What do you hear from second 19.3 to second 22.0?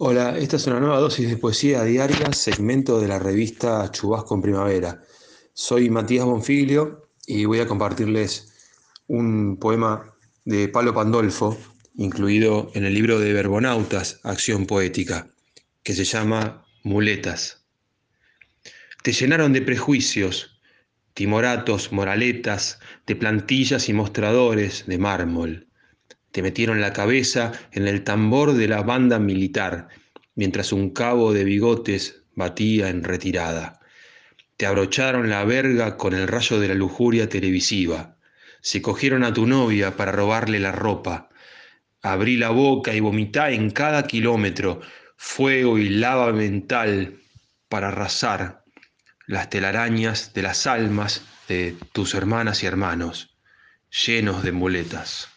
de prejuicios, timoratos,